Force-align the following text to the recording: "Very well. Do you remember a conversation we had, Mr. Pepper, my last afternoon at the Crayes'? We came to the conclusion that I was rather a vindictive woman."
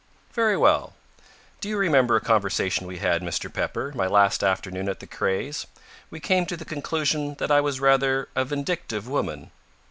"Very 0.33 0.57
well. 0.57 0.95
Do 1.59 1.69
you 1.69 1.77
remember 1.77 2.15
a 2.15 2.21
conversation 2.21 2.87
we 2.87 2.97
had, 2.97 3.21
Mr. 3.21 3.53
Pepper, 3.53 3.91
my 3.95 4.07
last 4.07 4.43
afternoon 4.43 4.89
at 4.89 4.99
the 4.99 5.05
Crayes'? 5.05 5.67
We 6.09 6.19
came 6.19 6.47
to 6.47 6.57
the 6.57 6.65
conclusion 6.65 7.35
that 7.35 7.51
I 7.51 7.61
was 7.61 7.79
rather 7.79 8.27
a 8.35 8.43
vindictive 8.43 9.07
woman." 9.07 9.51